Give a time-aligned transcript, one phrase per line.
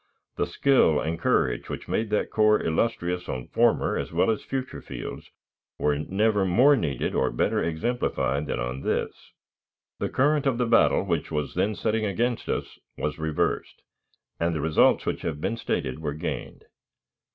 [0.35, 4.81] The skill and courage which made that corps illustrious on former as well as future
[4.81, 5.29] fields
[5.77, 9.11] were never more needed or better exemplified than on this.
[9.99, 13.83] The current of the battle which was then setting against us was reversed,
[14.39, 16.65] and the results which have been stated were gained.